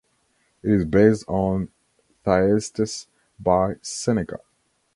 It 0.63 0.71
is 0.71 0.83
based 0.83 1.25
on 1.27 1.69
"Thyestes" 2.25 3.05
by 3.39 3.75
Seneca. 3.83 4.39